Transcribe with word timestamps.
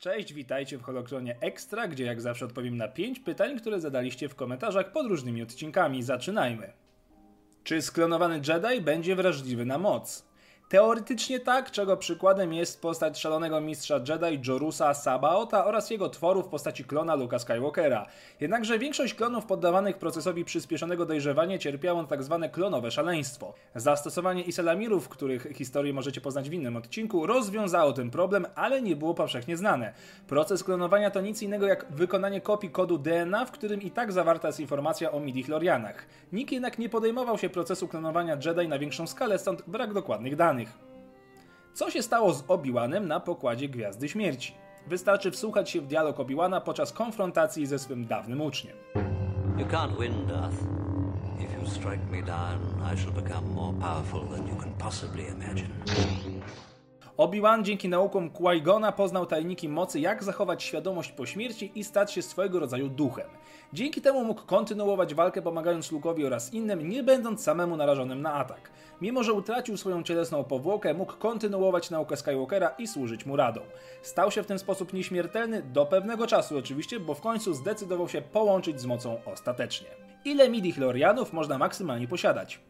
Cześć, 0.00 0.32
witajcie 0.32 0.78
w 0.78 0.82
Holokronie 0.82 1.36
Extra, 1.40 1.88
gdzie 1.88 2.04
jak 2.04 2.20
zawsze 2.20 2.44
odpowiem 2.44 2.76
na 2.76 2.88
5 2.88 3.20
pytań, 3.20 3.58
które 3.58 3.80
zadaliście 3.80 4.28
w 4.28 4.34
komentarzach 4.34 4.92
pod 4.92 5.06
różnymi 5.06 5.42
odcinkami. 5.42 6.02
Zaczynajmy. 6.02 6.72
Czy 7.64 7.82
sklonowany 7.82 8.34
Jedi 8.48 8.80
będzie 8.80 9.16
wrażliwy 9.16 9.64
na 9.64 9.78
moc? 9.78 10.29
Teoretycznie 10.70 11.40
tak, 11.40 11.70
czego 11.70 11.96
przykładem 11.96 12.52
jest 12.52 12.82
postać 12.82 13.20
szalonego 13.20 13.60
mistrza 13.60 14.00
Jedi 14.08 14.48
Jorusa 14.48 14.94
Sabaota 14.94 15.64
oraz 15.64 15.90
jego 15.90 16.08
tworu 16.08 16.42
w 16.42 16.48
postaci 16.48 16.84
klona 16.84 17.14
Luka 17.14 17.38
Skywalkera. 17.38 18.06
Jednakże 18.40 18.78
większość 18.78 19.14
klonów 19.14 19.46
poddawanych 19.46 19.98
procesowi 19.98 20.44
przyspieszonego 20.44 21.06
dojrzewania 21.06 21.58
cierpiało 21.58 22.02
na 22.02 22.08
tzw. 22.08 22.38
Tak 22.42 22.52
klonowe 22.52 22.90
szaleństwo. 22.90 23.54
Zastosowanie 23.74 24.42
Iselamirów, 24.42 25.08
których 25.08 25.46
historię 25.54 25.92
możecie 25.92 26.20
poznać 26.20 26.50
w 26.50 26.52
innym 26.52 26.76
odcinku, 26.76 27.26
rozwiązało 27.26 27.92
ten 27.92 28.10
problem, 28.10 28.46
ale 28.54 28.82
nie 28.82 28.96
było 28.96 29.14
powszechnie 29.14 29.56
znane. 29.56 29.92
Proces 30.28 30.64
klonowania 30.64 31.10
to 31.10 31.20
nic 31.20 31.42
innego 31.42 31.66
jak 31.66 31.86
wykonanie 31.92 32.40
kopii 32.40 32.70
kodu 32.70 32.98
DNA, 32.98 33.44
w 33.44 33.50
którym 33.50 33.82
i 33.82 33.90
tak 33.90 34.12
zawarta 34.12 34.48
jest 34.48 34.60
informacja 34.60 35.12
o 35.12 35.20
midi-chlorianach. 35.20 36.06
Nikt 36.32 36.52
jednak 36.52 36.78
nie 36.78 36.88
podejmował 36.88 37.38
się 37.38 37.48
procesu 37.48 37.88
klonowania 37.88 38.36
Jedi 38.44 38.68
na 38.68 38.78
większą 38.78 39.06
skalę, 39.06 39.38
stąd 39.38 39.62
brak 39.66 39.92
dokładnych 39.92 40.36
danych. 40.36 40.59
Co 41.74 41.90
się 41.90 42.02
stało 42.02 42.34
z 42.34 42.44
Obi-Wanem 42.48 43.08
na 43.08 43.20
pokładzie 43.20 43.68
Gwiazdy 43.68 44.08
Śmierci? 44.08 44.54
Wystarczy 44.86 45.30
wsłuchać 45.30 45.70
się 45.70 45.80
w 45.80 45.86
dialog 45.86 46.20
Obi-Wana 46.20 46.60
podczas 46.60 46.92
konfrontacji 46.92 47.66
ze 47.66 47.78
swym 47.78 48.06
dawnym 48.06 48.40
uczniem. 48.40 48.76
You 49.58 49.66
can't 49.66 50.00
win, 50.00 50.26
Darth. 50.26 50.56
If 51.40 51.60
you 51.60 51.66
strike 51.66 52.10
me 52.10 52.22
down, 52.22 52.58
I 52.94 52.96
shall 52.96 53.12
become 53.12 53.54
more 53.54 53.78
powerful 53.80 54.20
than 54.20 54.48
you 54.48 54.56
can 54.56 54.72
possibly 54.78 55.28
imagine. 55.28 55.68
Obi-Wan 57.20 57.64
dzięki 57.64 57.88
naukom 57.88 58.30
Qui-Gona 58.30 58.92
poznał 58.92 59.26
tajniki 59.26 59.68
mocy, 59.68 60.00
jak 60.00 60.24
zachować 60.24 60.62
świadomość 60.62 61.12
po 61.12 61.26
śmierci 61.26 61.72
i 61.74 61.84
stać 61.84 62.12
się 62.12 62.22
swojego 62.22 62.60
rodzaju 62.60 62.88
duchem. 62.88 63.26
Dzięki 63.72 64.00
temu 64.00 64.24
mógł 64.24 64.42
kontynuować 64.46 65.14
walkę 65.14 65.42
pomagając 65.42 65.92
Luke'owi 65.92 66.26
oraz 66.26 66.54
innym, 66.54 66.88
nie 66.88 67.02
będąc 67.02 67.42
samemu 67.42 67.76
narażonym 67.76 68.22
na 68.22 68.34
atak. 68.34 68.70
Mimo, 69.00 69.22
że 69.22 69.32
utracił 69.32 69.76
swoją 69.76 70.02
cielesną 70.02 70.44
powłokę, 70.44 70.94
mógł 70.94 71.12
kontynuować 71.12 71.90
naukę 71.90 72.16
Skywalkera 72.16 72.68
i 72.68 72.86
służyć 72.86 73.26
mu 73.26 73.36
radą. 73.36 73.60
Stał 74.02 74.30
się 74.30 74.42
w 74.42 74.46
ten 74.46 74.58
sposób 74.58 74.92
nieśmiertelny 74.92 75.62
do 75.62 75.86
pewnego 75.86 76.26
czasu 76.26 76.58
oczywiście, 76.58 77.00
bo 77.00 77.14
w 77.14 77.20
końcu 77.20 77.54
zdecydował 77.54 78.08
się 78.08 78.22
połączyć 78.22 78.80
z 78.80 78.86
mocą 78.86 79.20
ostatecznie. 79.32 79.88
Ile 80.24 80.48
midi-chlorianów 80.48 81.32
można 81.32 81.58
maksymalnie 81.58 82.08
posiadać? 82.08 82.60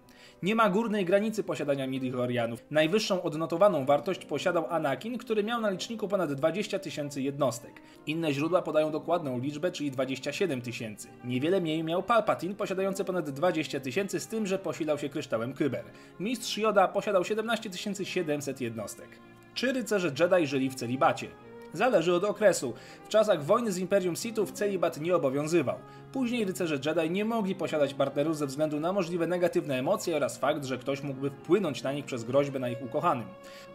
Nie 0.43 0.55
ma 0.55 0.71
górnej 0.71 1.05
granicy 1.05 1.45
posiadania 1.45 1.87
midichlorianów. 1.87 2.65
Najwyższą 2.71 3.23
odnotowaną 3.23 3.85
wartość 3.85 4.25
posiadał 4.25 4.67
Anakin, 4.67 5.19
który 5.19 5.45
miał 5.45 5.61
na 5.61 5.71
liczniku 5.71 6.09
ponad 6.09 6.33
20 6.33 6.79
tysięcy 6.79 7.23
jednostek. 7.23 7.73
Inne 8.07 8.33
źródła 8.33 8.63
podają 8.63 8.91
dokładną 8.91 9.39
liczbę, 9.39 9.73
czyli 9.73 9.91
27 9.91 10.63
tysięcy. 10.63 11.09
Niewiele 11.25 11.61
mniej 11.61 11.85
miał 11.85 12.03
Palpatine, 12.03 12.55
posiadający 12.55 13.05
ponad 13.05 13.31
20 13.31 13.81
tysięcy, 13.81 14.21
z 14.21 14.27
tym, 14.27 14.47
że 14.47 14.59
posilał 14.59 14.99
się 14.99 15.09
kryształem 15.09 15.55
Kyber. 15.55 15.85
Mistrz 16.21 16.59
Yoda 16.59 16.89
posiadał 16.89 17.25
17 17.25 17.71
700 18.05 18.61
jednostek. 18.61 19.09
Czy 19.55 19.73
rycerze 19.73 20.13
Jedi 20.21 20.47
żyli 20.47 20.71
w 20.71 20.75
celibacie? 20.75 21.29
Zależy 21.73 22.15
od 22.15 22.25
okresu. 22.25 22.75
W 23.05 23.09
czasach 23.09 23.45
wojny 23.45 23.73
z 23.73 23.79
Imperium 23.79 24.17
Sithów 24.17 24.53
celibat 24.53 25.01
nie 25.01 25.17
obowiązywał. 25.17 25.77
Później 26.13 26.45
rycerze 26.45 26.79
Jedi 26.87 27.11
nie 27.11 27.25
mogli 27.25 27.55
posiadać 27.55 27.95
partnerów 27.95 28.37
ze 28.37 28.47
względu 28.47 28.81
na 28.81 28.93
możliwe 28.93 29.27
negatywne 29.27 29.79
emocje 29.79 30.17
oraz 30.17 30.39
fakt, 30.39 30.65
że 30.65 30.79
ktoś 30.79 31.03
mógłby 31.03 31.31
wpłynąć 31.31 31.83
na 31.83 31.93
nich 31.93 32.05
przez 32.05 32.25
groźbę 32.25 32.59
na 32.59 32.69
ich 32.69 32.83
ukochanym. 32.83 33.27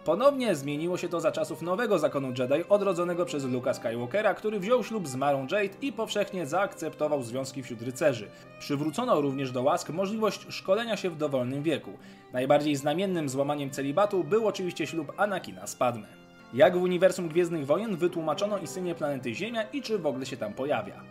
Ponownie 0.06 0.56
zmieniło 0.56 0.98
się 0.98 1.10
to 1.10 1.22
za 1.22 1.32
czasów 1.32 1.62
nowego 1.62 2.00
zakonu 2.00 2.28
Jedi 2.28 2.70
odrodzonego 2.70 3.26
przez 3.26 3.44
Luka 3.44 3.74
Skywalkera, 3.74 4.34
który 4.34 4.60
wziął 4.60 4.84
ślub 4.84 5.08
z 5.08 5.16
Marą 5.16 5.42
Jade 5.42 5.78
i 5.82 5.94
powszechnie 5.94 6.46
zaakceptował 6.46 7.24
związki 7.24 7.64
wśród 7.64 7.82
rycerzy. 7.82 8.28
Przywrócono 8.60 9.22
również 9.22 9.52
do 9.52 9.64
łask 9.64 9.90
możliwość 9.90 10.46
szkolenia 10.50 10.98
się 10.98 11.10
w 11.10 11.18
dowolnym 11.18 11.64
wieku. 11.64 11.92
Najbardziej 12.34 12.76
znamiennym 12.76 13.30
złamaniem 13.30 13.72
celibatu 13.72 14.24
był 14.24 14.48
oczywiście 14.48 14.88
ślub 14.88 15.12
Anakina 15.18 15.68
z 15.68 15.76
Padme 15.76 16.25
jak 16.56 16.78
w 16.78 16.82
uniwersum 16.82 17.28
Gwiezdnych 17.28 17.66
Wojen 17.66 17.96
wytłumaczono 17.96 18.58
istnienie 18.58 18.96
planety 18.96 19.36
Ziemia 19.36 19.64
i 19.64 19.82
czy 19.82 19.98
w 19.98 20.06
ogóle 20.06 20.26
się 20.26 20.38
tam 20.38 20.54
pojawia. 20.54 21.02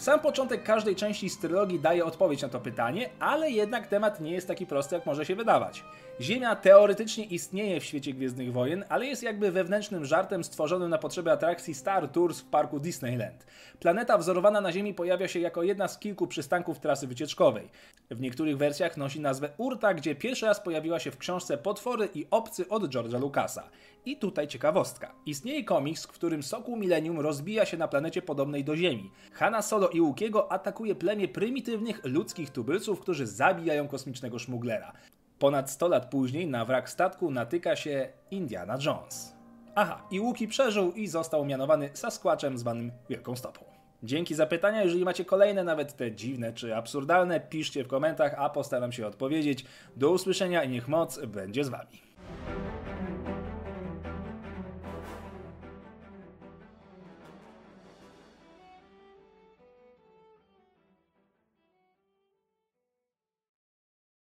Sam 0.00 0.20
początek 0.20 0.62
każdej 0.62 0.96
części 0.96 1.30
z 1.30 1.38
trylogii 1.38 1.80
daje 1.80 2.04
odpowiedź 2.04 2.42
na 2.42 2.48
to 2.48 2.60
pytanie, 2.60 3.10
ale 3.18 3.50
jednak 3.50 3.86
temat 3.86 4.20
nie 4.20 4.32
jest 4.32 4.48
taki 4.48 4.66
prosty, 4.66 4.94
jak 4.94 5.06
może 5.06 5.26
się 5.26 5.36
wydawać. 5.36 5.84
Ziemia 6.20 6.56
teoretycznie 6.56 7.24
istnieje 7.24 7.80
w 7.80 7.84
świecie 7.84 8.12
Gwiezdnych 8.12 8.52
Wojen, 8.52 8.84
ale 8.88 9.06
jest 9.06 9.22
jakby 9.22 9.52
wewnętrznym 9.52 10.04
żartem 10.04 10.44
stworzonym 10.44 10.90
na 10.90 10.98
potrzeby 10.98 11.32
atrakcji 11.32 11.74
Star 11.74 12.08
Tours 12.08 12.40
w 12.40 12.44
parku 12.44 12.80
Disneyland. 12.80 13.46
Planeta 13.80 14.18
wzorowana 14.18 14.60
na 14.60 14.72
Ziemi 14.72 14.94
pojawia 14.94 15.28
się 15.28 15.40
jako 15.40 15.62
jedna 15.62 15.88
z 15.88 15.98
kilku 15.98 16.26
przystanków 16.26 16.78
trasy 16.78 17.06
wycieczkowej. 17.06 17.68
W 18.10 18.20
niektórych 18.20 18.56
wersjach 18.56 18.96
nosi 18.96 19.20
nazwę 19.20 19.50
Urta, 19.58 19.94
gdzie 19.94 20.14
pierwszy 20.14 20.46
raz 20.46 20.60
pojawiła 20.60 20.98
się 20.98 21.10
w 21.10 21.18
książce 21.18 21.58
Potwory 21.58 22.08
i 22.14 22.26
Obcy 22.30 22.68
od 22.68 22.82
George'a 22.82 23.20
Lucasa. 23.20 23.70
I 24.04 24.16
tutaj 24.16 24.48
ciekawostka. 24.48 25.14
Istnieje 25.26 25.64
komiks, 25.64 26.04
w 26.04 26.12
którym 26.12 26.42
Sokół 26.42 26.76
Millennium 26.76 27.20
rozbija 27.20 27.66
się 27.66 27.76
na 27.76 27.88
planecie 27.88 28.22
podobnej 28.22 28.64
do 28.64 28.76
Ziemi. 28.76 29.10
Hanna 29.32 29.62
Solo 29.62 29.89
i 29.94 30.00
Łukiego 30.00 30.52
atakuje 30.52 30.94
plemię 30.94 31.28
prymitywnych 31.28 32.00
ludzkich 32.04 32.50
tubylców, 32.50 33.00
którzy 33.00 33.26
zabijają 33.26 33.88
kosmicznego 33.88 34.38
szmuglera. 34.38 34.92
Ponad 35.38 35.70
100 35.70 35.88
lat 35.88 36.10
później 36.10 36.46
na 36.46 36.64
wrak 36.64 36.90
statku 36.90 37.30
natyka 37.30 37.76
się 37.76 38.08
Indiana 38.30 38.78
Jones. 38.86 39.34
Aha, 39.74 40.06
i 40.10 40.20
Łuki 40.20 40.48
przeżył 40.48 40.92
i 40.92 41.06
został 41.06 41.44
mianowany 41.44 41.90
Sasquatchem 41.92 42.58
zwanym 42.58 42.92
Wielką 43.08 43.36
Stopą. 43.36 43.64
Dzięki 44.02 44.34
za 44.34 44.46
pytania. 44.46 44.82
Jeżeli 44.82 45.04
macie 45.04 45.24
kolejne, 45.24 45.64
nawet 45.64 45.96
te 45.96 46.12
dziwne 46.12 46.52
czy 46.52 46.76
absurdalne, 46.76 47.40
piszcie 47.40 47.84
w 47.84 47.88
komentarzach, 47.88 48.34
a 48.38 48.50
postaram 48.50 48.92
się 48.92 49.06
odpowiedzieć. 49.06 49.64
Do 49.96 50.10
usłyszenia 50.10 50.64
i 50.64 50.68
niech 50.68 50.88
moc 50.88 51.26
będzie 51.26 51.64
z 51.64 51.68
Wami. 51.68 52.09